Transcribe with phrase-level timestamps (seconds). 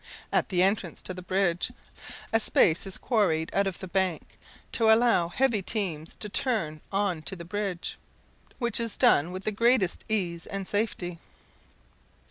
[0.33, 1.71] At the entrance to the bridge,
[2.33, 4.39] a space is quarried out of the bank
[4.71, 7.99] to allow heavy teams to turn on to the bridge,
[8.57, 11.19] which is done with the greatest ease and safety.